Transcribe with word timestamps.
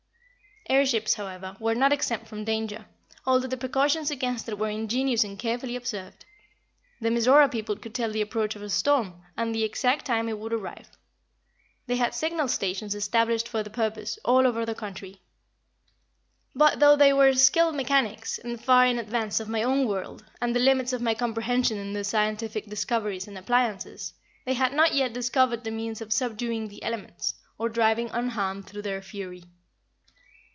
Air 0.69 0.85
ships, 0.85 1.15
however, 1.15 1.57
were 1.59 1.75
not 1.75 1.91
exempt 1.91 2.27
from 2.29 2.45
danger, 2.45 2.85
although 3.25 3.47
the 3.47 3.57
precautions 3.57 4.09
against 4.09 4.47
it 4.47 4.57
were 4.57 4.69
ingenious 4.69 5.23
and 5.25 5.37
carefully 5.37 5.75
observed. 5.75 6.23
The 7.01 7.09
Mizora 7.09 7.49
people 7.51 7.75
could 7.75 7.93
tell 7.93 8.09
the 8.11 8.21
approach 8.21 8.55
of 8.55 8.61
a 8.61 8.69
storm, 8.69 9.21
and 9.35 9.53
the 9.53 9.65
exact 9.65 10.05
time 10.05 10.29
it 10.29 10.37
would 10.39 10.53
arrive. 10.53 10.89
They 11.87 11.97
had 11.97 12.13
signal 12.15 12.47
stations 12.47 12.95
established 12.95 13.49
for 13.49 13.63
the 13.63 13.69
purpose, 13.69 14.17
all 14.23 14.47
over 14.47 14.65
the 14.65 14.75
country. 14.75 15.21
But, 16.55 16.79
though 16.79 16.95
they 16.95 17.11
were 17.11 17.33
skilled 17.33 17.75
mechanics, 17.75 18.37
and 18.37 18.63
far 18.63 18.85
in 18.85 18.97
advance 18.97 19.41
of 19.41 19.49
my 19.49 19.63
own 19.63 19.85
world, 19.87 20.23
and 20.39 20.55
the 20.55 20.59
limits 20.61 20.93
of 20.93 21.01
my 21.01 21.15
comprehension 21.15 21.77
in 21.79 21.91
their 21.91 22.05
scientific 22.05 22.67
discoveries 22.67 23.27
and 23.27 23.37
appliances, 23.37 24.13
they 24.45 24.53
had 24.53 24.71
not 24.71 24.93
yet 24.93 25.11
discovered 25.11 25.65
the 25.65 25.71
means 25.71 25.99
of 25.99 26.13
subduing 26.13 26.69
the 26.69 26.81
elements, 26.83 27.33
or 27.57 27.67
driving 27.67 28.09
unharmed 28.11 28.67
through 28.67 28.83
their 28.83 29.01
fury. 29.01 29.43